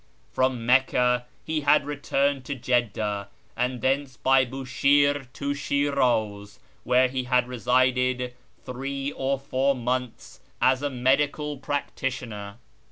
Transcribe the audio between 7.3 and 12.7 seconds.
resided three or four months as a medical practitioner.